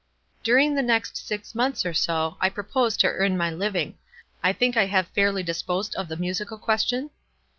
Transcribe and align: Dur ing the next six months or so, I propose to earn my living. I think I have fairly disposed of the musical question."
Dur 0.41 0.57
ing 0.57 0.73
the 0.73 0.81
next 0.81 1.15
six 1.15 1.53
months 1.53 1.85
or 1.85 1.93
so, 1.93 2.35
I 2.41 2.49
propose 2.49 2.97
to 2.97 3.07
earn 3.07 3.37
my 3.37 3.51
living. 3.51 3.99
I 4.41 4.51
think 4.51 4.75
I 4.75 4.87
have 4.87 5.07
fairly 5.09 5.43
disposed 5.43 5.93
of 5.93 6.07
the 6.07 6.17
musical 6.17 6.57
question." 6.57 7.11